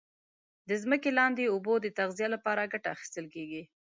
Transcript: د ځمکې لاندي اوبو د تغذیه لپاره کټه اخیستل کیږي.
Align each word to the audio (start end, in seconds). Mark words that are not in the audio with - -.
د 0.67 0.69
ځمکې 0.83 1.09
لاندي 1.17 1.45
اوبو 1.53 1.73
د 1.81 1.87
تغذیه 1.99 2.27
لپاره 2.35 2.69
کټه 2.71 2.89
اخیستل 2.95 3.25
کیږي. 3.35 3.63